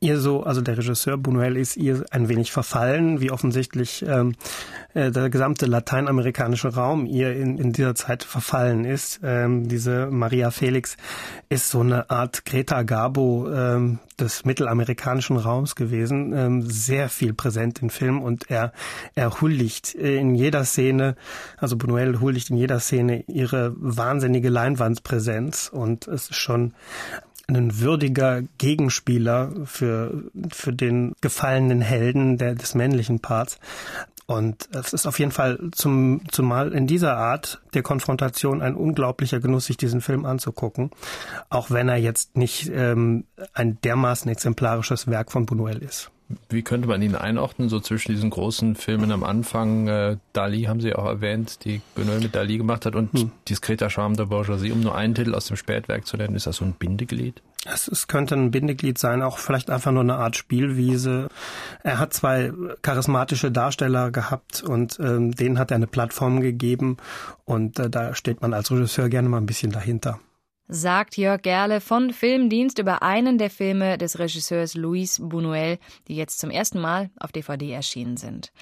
ihr 0.00 0.18
so, 0.18 0.42
also 0.42 0.60
der 0.60 0.78
Regisseur 0.78 1.16
Buñuel 1.16 1.56
ist 1.56 1.76
ihr 1.76 2.04
ein 2.10 2.28
wenig 2.28 2.52
verfallen, 2.52 3.20
wie 3.20 3.30
offensichtlich 3.30 4.04
ähm, 4.06 4.34
äh, 4.94 5.10
der 5.10 5.28
gesamte 5.30 5.66
lateinamerikanische 5.66 6.74
Raum 6.74 7.06
ihr 7.06 7.34
in, 7.34 7.58
in 7.58 7.72
dieser 7.72 7.94
Zeit 7.94 8.24
verfallen 8.24 8.84
ist. 8.84 9.20
Ähm, 9.22 9.68
diese 9.68 10.06
Maria 10.06 10.50
Felix 10.50 10.96
ist 11.48 11.68
so 11.70 11.80
eine 11.80 12.10
Art 12.10 12.44
Greta 12.44 12.82
Garbo 12.82 13.48
ähm, 13.52 13.98
des 14.18 14.44
mittelamerikanischen 14.44 15.36
Raums 15.36 15.74
gewesen, 15.74 16.32
ähm, 16.34 16.62
sehr 16.62 17.08
viel 17.08 17.34
präsent 17.34 17.55
im 17.56 17.90
Film 17.90 18.22
und 18.22 18.50
er, 18.50 18.72
er 19.14 19.40
huldigt 19.40 19.94
in 19.94 20.34
jeder 20.34 20.64
Szene, 20.64 21.16
also 21.56 21.76
Buñuel 21.76 22.20
huldigt 22.20 22.50
in 22.50 22.56
jeder 22.56 22.80
Szene 22.80 23.24
ihre 23.26 23.74
wahnsinnige 23.76 24.48
Leinwandpräsenz 24.48 25.68
und 25.72 26.06
es 26.08 26.30
ist 26.30 26.36
schon 26.36 26.74
ein 27.48 27.80
würdiger 27.80 28.42
Gegenspieler 28.58 29.52
für, 29.64 30.24
für 30.50 30.72
den 30.72 31.14
gefallenen 31.20 31.80
Helden 31.80 32.38
der, 32.38 32.54
des 32.54 32.74
männlichen 32.74 33.20
Parts. 33.20 33.58
Und 34.26 34.68
es 34.74 34.92
ist 34.92 35.06
auf 35.06 35.20
jeden 35.20 35.30
Fall 35.30 35.70
zum, 35.70 36.22
zumal 36.32 36.72
in 36.72 36.88
dieser 36.88 37.16
Art 37.16 37.60
der 37.74 37.82
Konfrontation 37.82 38.60
ein 38.60 38.74
unglaublicher 38.74 39.38
Genuss, 39.38 39.66
sich 39.66 39.76
diesen 39.76 40.00
Film 40.00 40.24
anzugucken, 40.24 40.90
auch 41.48 41.70
wenn 41.70 41.88
er 41.88 41.96
jetzt 41.96 42.36
nicht 42.36 42.68
ähm, 42.74 43.24
ein 43.54 43.80
dermaßen 43.82 44.28
exemplarisches 44.28 45.06
Werk 45.06 45.30
von 45.30 45.46
Buñuel 45.46 45.78
ist. 45.78 46.10
Wie 46.48 46.62
könnte 46.62 46.88
man 46.88 47.02
ihn 47.02 47.14
einordnen, 47.14 47.68
so 47.68 47.78
zwischen 47.78 48.12
diesen 48.12 48.30
großen 48.30 48.74
Filmen 48.74 49.12
am 49.12 49.22
Anfang? 49.22 49.86
Äh, 49.86 50.16
Dali 50.32 50.62
haben 50.62 50.80
Sie 50.80 50.94
auch 50.94 51.06
erwähnt, 51.06 51.64
die 51.64 51.80
Buñuel 51.96 52.20
mit 52.20 52.34
Dali 52.34 52.58
gemacht 52.58 52.84
hat 52.84 52.96
und 52.96 53.12
hm. 53.12 53.30
Diskreter 53.48 53.90
Charme 53.90 54.16
der 54.16 54.26
Bourgeoisie, 54.26 54.72
um 54.72 54.80
nur 54.80 54.96
einen 54.96 55.14
Titel 55.14 55.34
aus 55.34 55.46
dem 55.46 55.56
Spätwerk 55.56 56.06
zu 56.06 56.16
nennen. 56.16 56.34
Ist 56.34 56.46
das 56.46 56.56
so 56.56 56.64
ein 56.64 56.72
Bindeglied? 56.72 57.42
Es, 57.64 57.86
es 57.88 58.08
könnte 58.08 58.34
ein 58.34 58.50
Bindeglied 58.50 58.98
sein, 58.98 59.22
auch 59.22 59.38
vielleicht 59.38 59.70
einfach 59.70 59.92
nur 59.92 60.02
eine 60.02 60.16
Art 60.16 60.36
Spielwiese. 60.36 61.28
Er 61.82 61.98
hat 61.98 62.12
zwei 62.12 62.52
charismatische 62.82 63.52
Darsteller 63.52 64.10
gehabt 64.10 64.62
und 64.62 64.98
ähm, 65.00 65.32
denen 65.32 65.58
hat 65.58 65.70
er 65.70 65.76
eine 65.76 65.86
Plattform 65.86 66.40
gegeben 66.40 66.96
und 67.44 67.78
äh, 67.78 67.88
da 67.88 68.14
steht 68.14 68.40
man 68.42 68.52
als 68.52 68.70
Regisseur 68.70 69.08
gerne 69.08 69.28
mal 69.28 69.38
ein 69.38 69.46
bisschen 69.46 69.72
dahinter 69.72 70.20
sagt 70.68 71.16
Jörg 71.16 71.42
Gerle 71.42 71.80
von 71.80 72.12
Filmdienst 72.12 72.78
über 72.78 73.02
einen 73.02 73.38
der 73.38 73.50
Filme 73.50 73.98
des 73.98 74.18
Regisseurs 74.18 74.74
Luis 74.74 75.20
Buñuel, 75.20 75.78
die 76.08 76.16
jetzt 76.16 76.38
zum 76.38 76.50
ersten 76.50 76.80
Mal 76.80 77.10
auf 77.18 77.32
DVD 77.32 77.72
erschienen 77.72 78.16
sind. 78.16 78.52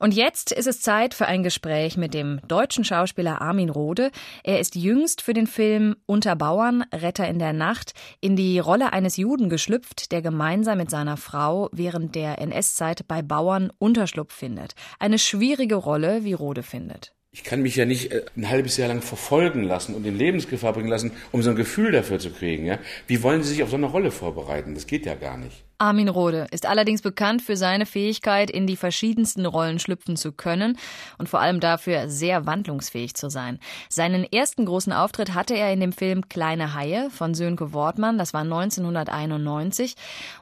Und 0.00 0.14
jetzt 0.14 0.50
ist 0.50 0.66
es 0.66 0.80
Zeit 0.80 1.12
für 1.12 1.26
ein 1.26 1.42
Gespräch 1.42 1.98
mit 1.98 2.14
dem 2.14 2.40
deutschen 2.48 2.84
Schauspieler 2.84 3.42
Armin 3.42 3.68
Rohde. 3.68 4.10
Er 4.42 4.58
ist 4.58 4.74
jüngst 4.74 5.20
für 5.20 5.34
den 5.34 5.46
Film 5.46 5.94
Unter 6.06 6.36
Bauern, 6.36 6.84
Retter 6.90 7.28
in 7.28 7.38
der 7.38 7.52
Nacht 7.52 7.92
in 8.22 8.34
die 8.34 8.58
Rolle 8.58 8.94
eines 8.94 9.18
Juden 9.18 9.50
geschlüpft, 9.50 10.10
der 10.10 10.22
gemeinsam 10.22 10.78
mit 10.78 10.88
seiner 10.88 11.18
Frau 11.18 11.68
während 11.72 12.14
der 12.14 12.38
NS-Zeit 12.38 13.06
bei 13.08 13.20
Bauern 13.20 13.70
Unterschlupf 13.78 14.32
findet. 14.32 14.74
Eine 14.98 15.18
schwierige 15.18 15.74
Rolle, 15.74 16.24
wie 16.24 16.32
Rode 16.32 16.62
findet 16.62 17.12
ich 17.32 17.44
kann 17.44 17.62
mich 17.62 17.76
ja 17.76 17.84
nicht 17.84 18.12
äh, 18.12 18.24
ein 18.36 18.48
halbes 18.48 18.76
Jahr 18.76 18.88
lang 18.88 19.02
verfolgen 19.02 19.62
lassen 19.62 19.94
und 19.94 20.04
in 20.06 20.16
Lebensgefahr 20.16 20.72
bringen 20.72 20.88
lassen, 20.88 21.12
um 21.32 21.42
so 21.42 21.50
ein 21.50 21.56
Gefühl 21.56 21.92
dafür 21.92 22.18
zu 22.18 22.30
kriegen. 22.30 22.66
Ja? 22.66 22.78
Wie 23.06 23.22
wollen 23.22 23.42
Sie 23.42 23.50
sich 23.50 23.62
auf 23.62 23.70
so 23.70 23.76
eine 23.76 23.86
Rolle 23.86 24.10
vorbereiten? 24.10 24.74
Das 24.74 24.86
geht 24.86 25.06
ja 25.06 25.14
gar 25.14 25.36
nicht. 25.36 25.64
Armin 25.80 26.10
Rohde 26.10 26.46
ist 26.50 26.66
allerdings 26.66 27.00
bekannt 27.00 27.40
für 27.40 27.56
seine 27.56 27.86
Fähigkeit, 27.86 28.50
in 28.50 28.66
die 28.66 28.76
verschiedensten 28.76 29.46
Rollen 29.46 29.78
schlüpfen 29.78 30.14
zu 30.14 30.30
können 30.30 30.76
und 31.16 31.30
vor 31.30 31.40
allem 31.40 31.58
dafür 31.58 32.10
sehr 32.10 32.44
wandlungsfähig 32.44 33.14
zu 33.14 33.30
sein. 33.30 33.58
Seinen 33.88 34.30
ersten 34.30 34.66
großen 34.66 34.92
Auftritt 34.92 35.32
hatte 35.34 35.54
er 35.54 35.72
in 35.72 35.80
dem 35.80 35.92
Film 35.92 36.28
Kleine 36.28 36.74
Haie 36.74 37.08
von 37.08 37.32
Sönke 37.32 37.72
Wortmann, 37.72 38.18
das 38.18 38.34
war 38.34 38.42
1991 38.42 39.94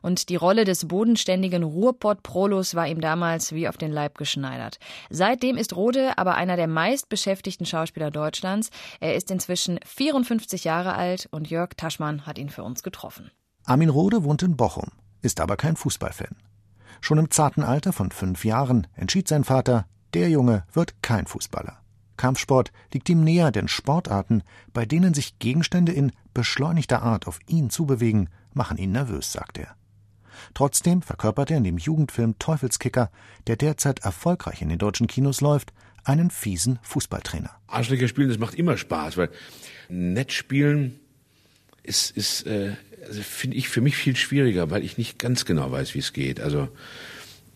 und 0.02 0.28
die 0.28 0.34
Rolle 0.34 0.64
des 0.64 0.88
bodenständigen 0.88 1.62
Ruhrpott-Prolos 1.62 2.74
war 2.74 2.88
ihm 2.88 3.00
damals 3.00 3.52
wie 3.52 3.68
auf 3.68 3.76
den 3.76 3.92
Leib 3.92 4.18
geschneidert. 4.18 4.78
Seitdem 5.08 5.56
ist 5.56 5.76
Rohde 5.76 6.18
aber 6.18 6.34
einer 6.34 6.56
der 6.56 6.66
meistbeschäftigten 6.66 7.64
Schauspieler 7.64 8.10
Deutschlands. 8.10 8.70
Er 8.98 9.14
ist 9.14 9.30
inzwischen 9.30 9.78
54 9.86 10.64
Jahre 10.64 10.96
alt 10.96 11.28
und 11.30 11.48
Jörg 11.48 11.74
Taschmann 11.76 12.26
hat 12.26 12.38
ihn 12.38 12.50
für 12.50 12.64
uns 12.64 12.82
getroffen. 12.82 13.30
Armin 13.64 13.90
Rohde 13.90 14.24
wohnt 14.24 14.42
in 14.42 14.56
Bochum 14.56 14.90
ist 15.22 15.40
aber 15.40 15.56
kein 15.56 15.76
Fußballfan. 15.76 16.36
Schon 17.00 17.18
im 17.18 17.30
zarten 17.30 17.62
Alter 17.62 17.92
von 17.92 18.10
fünf 18.10 18.44
Jahren 18.44 18.86
entschied 18.94 19.28
sein 19.28 19.44
Vater, 19.44 19.86
der 20.14 20.28
Junge 20.30 20.64
wird 20.72 21.02
kein 21.02 21.26
Fußballer. 21.26 21.78
Kampfsport 22.16 22.72
liegt 22.92 23.08
ihm 23.08 23.22
näher, 23.22 23.52
denn 23.52 23.68
Sportarten, 23.68 24.42
bei 24.72 24.84
denen 24.84 25.14
sich 25.14 25.38
Gegenstände 25.38 25.92
in 25.92 26.12
beschleunigter 26.34 27.02
Art 27.02 27.26
auf 27.26 27.38
ihn 27.46 27.70
zubewegen, 27.70 28.28
machen 28.52 28.76
ihn 28.76 28.92
nervös, 28.92 29.32
sagt 29.32 29.58
er. 29.58 29.76
Trotzdem 30.54 31.02
verkörpert 31.02 31.50
er 31.50 31.58
in 31.58 31.64
dem 31.64 31.78
Jugendfilm 31.78 32.38
Teufelskicker, 32.38 33.10
der 33.46 33.56
derzeit 33.56 34.00
erfolgreich 34.00 34.62
in 34.62 34.68
den 34.68 34.78
deutschen 34.78 35.06
Kinos 35.06 35.40
läuft, 35.40 35.72
einen 36.04 36.30
fiesen 36.30 36.78
Fußballtrainer. 36.82 37.50
Arschlöcher 37.66 38.08
spielen, 38.08 38.28
das 38.28 38.38
macht 38.38 38.54
immer 38.54 38.76
Spaß, 38.76 39.16
weil 39.16 39.30
nett 39.88 40.32
spielen 40.32 41.00
ist, 41.82 42.16
ist 42.16 42.46
äh, 42.46 42.76
also 43.08 43.22
finde 43.22 43.56
ich 43.56 43.68
für 43.68 43.80
mich 43.80 43.96
viel 43.96 44.16
schwieriger, 44.16 44.70
weil 44.70 44.84
ich 44.84 44.98
nicht 44.98 45.18
ganz 45.18 45.44
genau 45.44 45.70
weiß, 45.70 45.94
wie 45.94 45.98
es 45.98 46.12
geht. 46.12 46.40
Also 46.40 46.68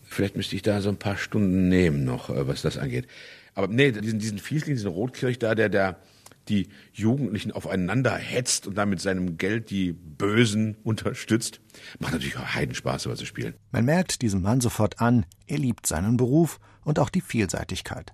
vielleicht 0.03 0.35
müsste 0.35 0.55
ich 0.55 0.61
da 0.61 0.81
so 0.81 0.89
ein 0.89 0.97
paar 0.97 1.17
Stunden 1.17 1.69
nehmen 1.69 2.03
noch, 2.03 2.29
äh, 2.29 2.47
was 2.47 2.61
das 2.61 2.77
angeht. 2.77 3.07
Aber 3.55 3.67
nee, 3.67 3.91
diesen, 3.91 4.19
diesen 4.19 4.39
Fiesling, 4.39 4.75
diesen 4.75 4.89
Rotkirch 4.89 5.39
da, 5.39 5.55
der, 5.55 5.69
der 5.69 5.97
die 6.49 6.67
Jugendlichen 6.91 7.51
aufeinander 7.51 8.15
hetzt 8.15 8.67
und 8.67 8.77
damit 8.77 8.99
seinem 8.99 9.37
Geld 9.37 9.69
die 9.69 9.93
Bösen 9.93 10.75
unterstützt, 10.83 11.61
macht 11.99 12.13
natürlich 12.13 12.37
auch 12.37 12.55
Heidenspaß, 12.55 13.03
sowas 13.03 13.19
zu 13.19 13.25
spielen. 13.25 13.53
Man 13.71 13.85
merkt 13.85 14.21
diesem 14.21 14.41
Mann 14.41 14.59
sofort 14.59 14.99
an, 14.99 15.25
er 15.47 15.57
liebt 15.57 15.87
seinen 15.87 16.17
Beruf 16.17 16.59
und 16.83 16.99
auch 16.99 17.09
die 17.09 17.21
Vielseitigkeit. 17.21 18.13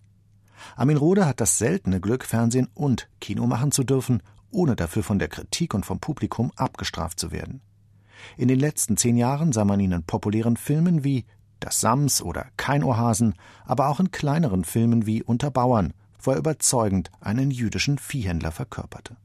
Armin 0.76 0.98
Rohde 0.98 1.26
hat 1.26 1.42
das 1.42 1.58
seltene 1.58 2.00
Glück, 2.00 2.24
Fernsehen 2.24 2.68
und 2.74 3.10
Kino 3.20 3.48
machen 3.48 3.72
zu 3.72 3.84
dürfen 3.84 4.22
ohne 4.52 4.76
dafür 4.76 5.04
von 5.04 5.20
der 5.20 5.28
Kritik 5.28 5.74
und 5.74 5.86
vom 5.86 6.00
Publikum 6.00 6.52
abgestraft 6.56 7.20
zu 7.20 7.32
werden. 7.32 7.62
In 8.38 8.48
den 8.48 8.60
letzten 8.60 8.98
zehn 8.98 9.18
Jahren 9.18 9.52
sah 9.52 9.66
man 9.66 9.80
ihn 9.80 9.92
in 9.92 10.04
populären 10.04 10.58
Filmen 10.58 11.04
wie 11.04 11.26
Das 11.60 11.80
Sams 11.80 12.22
oder 12.22 12.48
Kein 12.58 12.84
Ohrhasen, 12.84 13.36
aber 13.66 13.88
auch 13.90 14.00
in 14.00 14.12
kleineren 14.12 14.66
Filmen 14.66 15.06
wie 15.06 15.24
Unter 15.24 15.52
Bauern, 15.52 15.94
wo 16.22 16.32
er 16.32 16.38
überzeugend 16.38 17.12
einen 17.22 17.52
jüdischen 17.52 17.98
Viehhändler 17.98 18.52
verkörperte. 18.52 19.16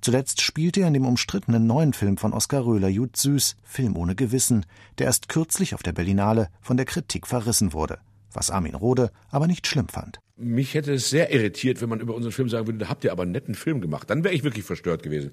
Zuletzt 0.00 0.42
spielte 0.42 0.80
er 0.80 0.88
in 0.88 0.94
dem 0.94 1.06
umstrittenen 1.06 1.66
neuen 1.66 1.92
Film 1.92 2.16
von 2.16 2.32
Oskar 2.32 2.64
Röhler 2.64 2.88
Jud 2.88 3.16
Süß, 3.16 3.56
Film 3.62 3.96
ohne 3.96 4.14
Gewissen, 4.14 4.66
der 4.98 5.06
erst 5.06 5.28
kürzlich 5.28 5.74
auf 5.74 5.82
der 5.82 5.92
Berlinale 5.92 6.48
von 6.60 6.76
der 6.76 6.86
Kritik 6.86 7.26
verrissen 7.26 7.72
wurde, 7.72 7.98
was 8.32 8.50
Armin 8.50 8.74
Rohde 8.74 9.10
aber 9.30 9.46
nicht 9.46 9.66
schlimm 9.66 9.88
fand 9.88 10.20
mich 10.40 10.72
hätte 10.72 10.94
es 10.94 11.10
sehr 11.10 11.32
irritiert, 11.32 11.82
wenn 11.82 11.90
man 11.90 12.00
über 12.00 12.14
unseren 12.14 12.32
Film 12.32 12.48
sagen 12.48 12.66
würde, 12.66 12.78
da 12.78 12.88
habt 12.88 13.04
ihr 13.04 13.12
aber 13.12 13.24
einen 13.24 13.32
netten 13.32 13.54
Film 13.54 13.80
gemacht. 13.80 14.08
Dann 14.08 14.24
wäre 14.24 14.34
ich 14.34 14.42
wirklich 14.42 14.64
verstört 14.64 15.02
gewesen. 15.02 15.32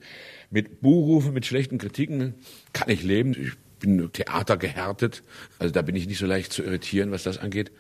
Mit 0.51 0.81
Buhrufen, 0.81 1.33
mit 1.33 1.45
schlechten 1.45 1.77
Kritiken 1.77 2.35
kann 2.73 2.89
ich 2.89 3.03
leben. 3.03 3.31
Ich 3.31 3.53
bin 3.79 4.11
Theater 4.11 4.57
gehärtet. 4.57 5.23
Also 5.59 5.73
da 5.73 5.81
bin 5.81 5.95
ich 5.95 6.07
nicht 6.07 6.17
so 6.17 6.25
leicht 6.25 6.51
zu 6.51 6.61
irritieren, 6.61 7.11
was 7.11 7.23
das 7.23 7.37
angeht. 7.37 7.71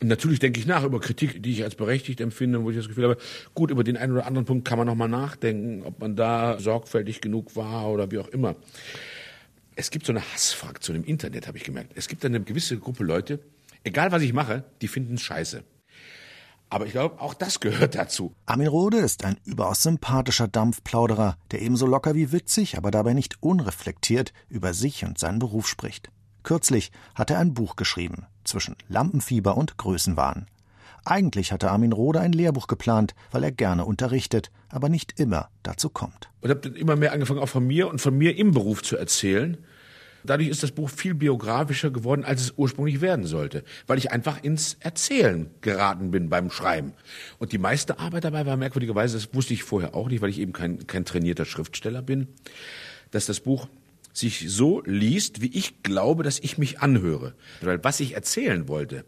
Und 0.00 0.08
natürlich 0.08 0.38
denke 0.38 0.60
ich 0.60 0.66
nach 0.66 0.84
über 0.84 1.00
Kritik, 1.00 1.42
die 1.42 1.50
ich 1.50 1.64
als 1.64 1.74
berechtigt 1.74 2.20
empfinde, 2.20 2.62
wo 2.62 2.70
ich 2.70 2.76
das 2.76 2.88
Gefühl 2.88 3.04
habe, 3.04 3.18
gut, 3.54 3.70
über 3.70 3.84
den 3.84 3.96
einen 3.96 4.12
oder 4.12 4.26
anderen 4.26 4.46
Punkt 4.46 4.66
kann 4.66 4.78
man 4.78 4.86
nochmal 4.86 5.08
nachdenken, 5.08 5.82
ob 5.84 5.98
man 6.00 6.16
da 6.16 6.58
sorgfältig 6.58 7.20
genug 7.20 7.54
war 7.56 7.90
oder 7.90 8.10
wie 8.10 8.18
auch 8.18 8.28
immer. 8.28 8.56
Es 9.76 9.90
gibt 9.90 10.06
so 10.06 10.12
eine 10.12 10.22
Hassfraktion 10.22 10.96
im 10.96 11.04
Internet, 11.04 11.46
habe 11.46 11.58
ich 11.58 11.64
gemerkt. 11.64 11.92
Es 11.96 12.08
gibt 12.08 12.24
eine 12.24 12.40
gewisse 12.40 12.78
Gruppe 12.78 13.04
Leute, 13.04 13.40
egal 13.84 14.12
was 14.12 14.22
ich 14.22 14.32
mache, 14.32 14.64
die 14.80 14.88
finden 14.88 15.14
es 15.14 15.22
scheiße. 15.22 15.64
Aber 16.72 16.86
ich 16.86 16.92
glaube, 16.92 17.20
auch 17.20 17.34
das 17.34 17.58
gehört 17.58 17.96
dazu. 17.96 18.32
Armin 18.46 18.68
Rohde 18.68 18.98
ist 18.98 19.24
ein 19.24 19.36
überaus 19.44 19.82
sympathischer 19.82 20.46
Dampfplauderer, 20.46 21.36
der 21.50 21.62
ebenso 21.62 21.86
locker 21.86 22.14
wie 22.14 22.30
witzig, 22.30 22.76
aber 22.76 22.92
dabei 22.92 23.12
nicht 23.12 23.42
unreflektiert 23.42 24.32
über 24.48 24.72
sich 24.72 25.04
und 25.04 25.18
seinen 25.18 25.40
Beruf 25.40 25.66
spricht. 25.68 26.10
Kürzlich 26.44 26.92
hat 27.16 27.30
er 27.30 27.40
ein 27.40 27.54
Buch 27.54 27.74
geschrieben, 27.74 28.26
zwischen 28.44 28.76
Lampenfieber 28.88 29.56
und 29.56 29.76
Größenwahn. 29.78 30.46
Eigentlich 31.04 31.50
hatte 31.50 31.70
Armin 31.70 31.92
Rohde 31.92 32.20
ein 32.20 32.32
Lehrbuch 32.32 32.68
geplant, 32.68 33.14
weil 33.32 33.42
er 33.42 33.52
gerne 33.52 33.84
unterrichtet, 33.84 34.50
aber 34.68 34.88
nicht 34.88 35.18
immer 35.18 35.48
dazu 35.62 35.90
kommt. 35.90 36.30
Und 36.40 36.50
habe 36.50 36.68
immer 36.68 36.94
mehr 36.94 37.12
angefangen, 37.12 37.40
auch 37.40 37.48
von 37.48 37.66
mir 37.66 37.88
und 37.88 38.00
von 38.00 38.16
mir 38.16 38.36
im 38.36 38.52
Beruf 38.52 38.82
zu 38.82 38.96
erzählen. 38.96 39.58
Dadurch 40.24 40.48
ist 40.48 40.62
das 40.62 40.72
Buch 40.72 40.90
viel 40.90 41.14
biografischer 41.14 41.90
geworden, 41.90 42.24
als 42.24 42.42
es 42.42 42.54
ursprünglich 42.56 43.00
werden 43.00 43.26
sollte, 43.26 43.64
weil 43.86 43.98
ich 43.98 44.12
einfach 44.12 44.42
ins 44.42 44.76
Erzählen 44.80 45.50
geraten 45.60 46.10
bin 46.10 46.28
beim 46.28 46.50
Schreiben. 46.50 46.94
Und 47.38 47.52
die 47.52 47.58
meiste 47.58 47.98
Arbeit 47.98 48.24
dabei 48.24 48.46
war 48.46 48.56
merkwürdigerweise, 48.56 49.16
das 49.16 49.34
wusste 49.34 49.54
ich 49.54 49.62
vorher 49.62 49.94
auch 49.94 50.08
nicht, 50.08 50.22
weil 50.22 50.30
ich 50.30 50.38
eben 50.38 50.52
kein, 50.52 50.86
kein 50.86 51.04
trainierter 51.04 51.44
Schriftsteller 51.44 52.02
bin, 52.02 52.28
dass 53.10 53.26
das 53.26 53.40
Buch 53.40 53.68
sich 54.12 54.46
so 54.48 54.82
liest, 54.84 55.40
wie 55.40 55.56
ich 55.56 55.82
glaube, 55.82 56.22
dass 56.22 56.38
ich 56.38 56.58
mich 56.58 56.80
anhöre. 56.80 57.34
Weil 57.60 57.82
was 57.84 58.00
ich 58.00 58.14
erzählen 58.14 58.68
wollte, 58.68 59.04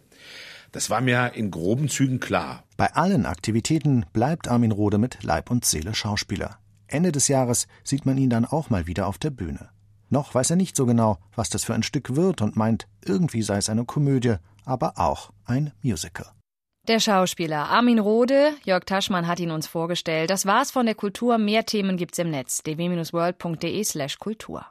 das 0.70 0.88
war 0.88 1.00
mir 1.00 1.32
in 1.34 1.50
groben 1.50 1.88
Zügen 1.88 2.20
klar. 2.20 2.64
Bei 2.76 2.94
allen 2.94 3.26
Aktivitäten 3.26 4.06
bleibt 4.12 4.48
Armin 4.48 4.72
Rohde 4.72 4.98
mit 4.98 5.22
Leib 5.22 5.50
und 5.50 5.64
Seele 5.64 5.94
Schauspieler. 5.94 6.58
Ende 6.86 7.12
des 7.12 7.28
Jahres 7.28 7.66
sieht 7.84 8.06
man 8.06 8.18
ihn 8.18 8.30
dann 8.30 8.44
auch 8.44 8.70
mal 8.70 8.86
wieder 8.86 9.06
auf 9.06 9.18
der 9.18 9.30
Bühne. 9.30 9.70
Noch 10.12 10.34
weiß 10.34 10.50
er 10.50 10.56
nicht 10.56 10.76
so 10.76 10.84
genau, 10.84 11.16
was 11.34 11.48
das 11.48 11.64
für 11.64 11.72
ein 11.72 11.82
Stück 11.82 12.14
wird 12.16 12.42
und 12.42 12.54
meint, 12.54 12.86
irgendwie 13.02 13.40
sei 13.40 13.56
es 13.56 13.70
eine 13.70 13.86
Komödie, 13.86 14.36
aber 14.66 14.92
auch 14.96 15.30
ein 15.46 15.72
Musical. 15.82 16.26
Der 16.86 17.00
Schauspieler 17.00 17.70
Armin 17.70 17.98
Rohde, 17.98 18.52
Jörg 18.64 18.84
Taschmann 18.84 19.26
hat 19.26 19.40
ihn 19.40 19.50
uns 19.50 19.66
vorgestellt. 19.66 20.28
Das 20.28 20.44
war's 20.44 20.70
von 20.70 20.84
der 20.84 20.96
Kultur. 20.96 21.38
Mehr 21.38 21.64
Themen 21.64 21.96
gibt's 21.96 22.18
im 22.18 22.30
Netz. 22.30 22.62
dw-world.de 22.62 23.84
slash 23.84 24.18
Kultur. 24.18 24.66